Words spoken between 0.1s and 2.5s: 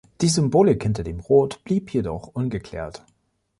Die Symbolik hinter dem Rot blieb jedoch